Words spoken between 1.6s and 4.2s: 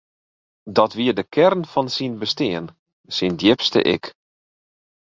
fan syn bestean, syn djipste ik.